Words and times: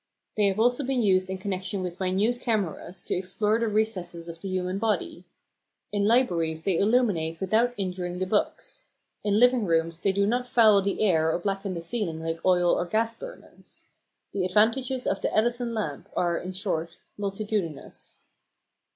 They 0.35 0.47
have 0.47 0.59
also 0.59 0.83
been 0.83 1.03
used 1.03 1.29
in 1.29 1.37
connection 1.37 1.83
with 1.83 1.99
minute 1.99 2.39
cameras 2.41 3.03
to 3.03 3.13
explore 3.13 3.59
the 3.59 3.67
recesses 3.67 4.27
of 4.27 4.41
the 4.41 4.47
human 4.49 4.79
body. 4.79 5.25
In 5.91 6.05
libraries 6.07 6.63
they 6.63 6.79
illuminate 6.79 7.39
without 7.39 7.75
injuring 7.77 8.17
the 8.17 8.25
books. 8.25 8.81
In 9.23 9.39
living 9.39 9.63
rooms 9.63 9.99
they 9.99 10.11
do 10.11 10.25
not 10.25 10.47
foul 10.47 10.81
the 10.81 11.03
air 11.03 11.31
or 11.31 11.37
blacken 11.37 11.75
the 11.75 11.81
ceiling 11.81 12.19
like 12.23 12.43
oil 12.43 12.73
or 12.73 12.87
gas 12.87 13.13
burners. 13.13 13.83
The 14.33 14.43
advantages 14.43 15.05
of 15.05 15.21
the 15.21 15.31
"Edison 15.37 15.71
lamp" 15.75 16.09
are, 16.15 16.35
in 16.35 16.53
short, 16.53 16.97
multitudinous. 17.15 18.17